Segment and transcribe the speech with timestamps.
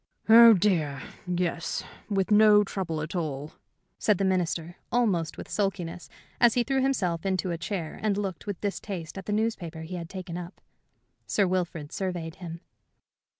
[0.27, 3.51] "Oh, dear, yes, with no trouble at all,"
[3.99, 8.47] said the Minister, almost with sulkiness, as he threw himself into a chair and looked
[8.47, 10.59] with distaste at the newspaper he had taken up.
[11.27, 12.61] Sir Wilfrid surveyed him.